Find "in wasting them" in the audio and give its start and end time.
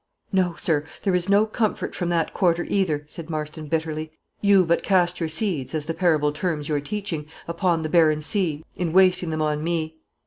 8.75-9.43